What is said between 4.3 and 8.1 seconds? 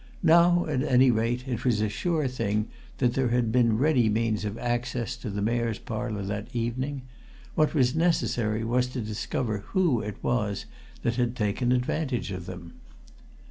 of access to the Mayor's Parlour that evening; what was